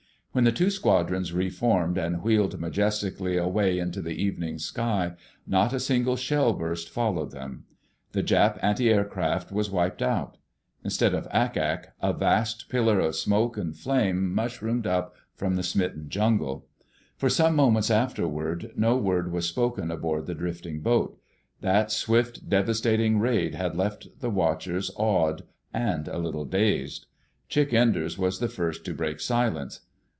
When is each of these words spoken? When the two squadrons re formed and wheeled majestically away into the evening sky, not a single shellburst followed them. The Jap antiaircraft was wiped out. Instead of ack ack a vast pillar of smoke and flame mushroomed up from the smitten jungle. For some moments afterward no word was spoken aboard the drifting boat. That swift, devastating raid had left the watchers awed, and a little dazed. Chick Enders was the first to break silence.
When 0.33 0.45
the 0.45 0.53
two 0.53 0.69
squadrons 0.69 1.33
re 1.33 1.49
formed 1.49 1.97
and 1.97 2.23
wheeled 2.23 2.57
majestically 2.57 3.35
away 3.35 3.77
into 3.79 4.01
the 4.01 4.13
evening 4.13 4.59
sky, 4.59 5.11
not 5.45 5.73
a 5.73 5.77
single 5.81 6.15
shellburst 6.15 6.87
followed 6.87 7.31
them. 7.31 7.65
The 8.13 8.23
Jap 8.23 8.57
antiaircraft 8.61 9.51
was 9.51 9.69
wiped 9.69 10.01
out. 10.01 10.37
Instead 10.85 11.13
of 11.13 11.27
ack 11.31 11.57
ack 11.57 11.93
a 12.01 12.13
vast 12.13 12.69
pillar 12.69 12.97
of 13.01 13.17
smoke 13.17 13.57
and 13.57 13.75
flame 13.75 14.33
mushroomed 14.33 14.87
up 14.87 15.15
from 15.35 15.57
the 15.57 15.63
smitten 15.63 16.07
jungle. 16.07 16.65
For 17.17 17.27
some 17.29 17.53
moments 17.53 17.91
afterward 17.91 18.71
no 18.77 18.95
word 18.95 19.33
was 19.33 19.45
spoken 19.49 19.91
aboard 19.91 20.27
the 20.27 20.33
drifting 20.33 20.79
boat. 20.79 21.19
That 21.59 21.91
swift, 21.91 22.47
devastating 22.49 23.19
raid 23.19 23.53
had 23.53 23.75
left 23.75 24.07
the 24.21 24.29
watchers 24.29 24.91
awed, 24.95 25.41
and 25.73 26.07
a 26.07 26.17
little 26.19 26.45
dazed. 26.45 27.05
Chick 27.49 27.73
Enders 27.73 28.17
was 28.17 28.39
the 28.39 28.47
first 28.47 28.85
to 28.85 28.93
break 28.93 29.19
silence. 29.19 29.81